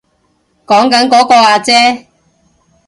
[0.65, 2.07] 講緊嗰個阿姐